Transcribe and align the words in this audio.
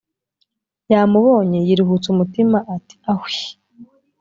yamubonye 0.91 1.57
yiruhutsa 1.67 2.07
umutima 2.13 2.57
ati 2.75 2.95
ahwii 3.13 3.49